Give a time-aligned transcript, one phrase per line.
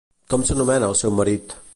[0.33, 1.55] Com s'anomena el seu marit?